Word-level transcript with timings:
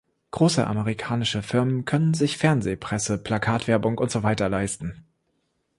Große 0.31 0.65
amerikanische 0.65 1.43
Firmen 1.43 1.85
können 1.85 2.15
sich 2.15 2.39
Fernseh-, 2.39 2.75
Presse-, 2.75 3.19
Plakatwerbung 3.19 3.99
und 3.99 4.09
so 4.09 4.23
weiter 4.23 4.49
leisten. 4.49 5.05